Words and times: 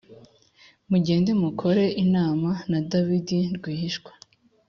mugende 0.91 1.29
mukore 1.41 1.83
inama 2.03 2.49
na 2.69 2.79
Dawidi 2.91 3.39
rwihishwa. 3.55 4.11